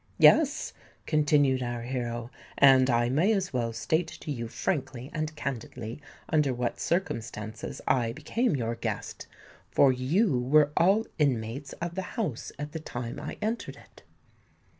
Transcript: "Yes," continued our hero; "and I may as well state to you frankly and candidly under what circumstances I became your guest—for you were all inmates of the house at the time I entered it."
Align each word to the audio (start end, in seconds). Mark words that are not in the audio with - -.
"Yes," 0.17 0.73
continued 1.05 1.61
our 1.61 1.83
hero; 1.83 2.31
"and 2.57 2.89
I 2.89 3.07
may 3.07 3.31
as 3.33 3.53
well 3.53 3.71
state 3.71 4.07
to 4.07 4.31
you 4.31 4.47
frankly 4.47 5.11
and 5.13 5.35
candidly 5.35 6.01
under 6.27 6.55
what 6.55 6.79
circumstances 6.79 7.81
I 7.87 8.11
became 8.11 8.55
your 8.55 8.73
guest—for 8.73 9.91
you 9.91 10.39
were 10.39 10.71
all 10.75 11.05
inmates 11.19 11.73
of 11.73 11.93
the 11.93 12.01
house 12.17 12.51
at 12.57 12.71
the 12.71 12.79
time 12.79 13.19
I 13.19 13.37
entered 13.43 13.75
it." 13.75 14.01